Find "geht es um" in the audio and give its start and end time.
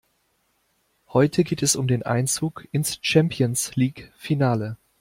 1.43-1.87